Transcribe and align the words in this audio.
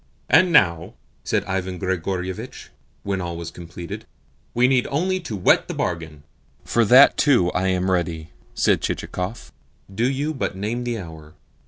"And 0.29 0.51
now," 0.51 0.95
said 1.23 1.45
Ivan 1.45 1.77
Grigorievitch 1.77 2.69
when 3.03 3.21
all 3.21 3.37
was 3.37 3.51
completed, 3.51 4.07
"we 4.55 4.67
need 4.67 4.87
only 4.87 5.19
to 5.19 5.35
wet 5.35 5.67
the 5.67 5.75
bargain." 5.75 6.23
"For 6.65 6.83
that 6.85 7.17
too 7.17 7.51
I 7.51 7.67
am 7.67 7.91
ready," 7.91 8.31
said 8.55 8.81
Chichikov. 8.81 9.51
"Do 9.93 10.09
you 10.09 10.33
but 10.33 10.57
name 10.57 10.85
the 10.85 10.97
hour. 10.97 11.35